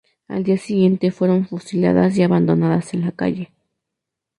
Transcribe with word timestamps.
Al 0.27 0.43
día 0.43 0.57
siguiente 0.57 1.11
fueron 1.11 1.45
fusiladas 1.45 2.17
y 2.17 2.23
abandonadas 2.23 2.95
en 2.95 3.01
la 3.01 3.11
calle. 3.11 3.51